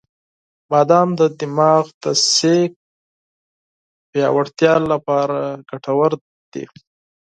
•بادام 0.69 1.09
د 1.19 1.21
دماغ 1.39 1.85
د 2.03 2.05
انرژی 2.15 2.59
پیاوړتیا 4.09 4.73
لپاره 4.91 5.39
ګټور 5.69 6.11
دی. 6.53 6.65